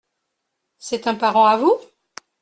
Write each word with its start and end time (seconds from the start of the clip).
C’est 0.79 1.05
un 1.05 1.13
parent 1.13 1.45
à 1.45 1.57
vous? 1.57 1.79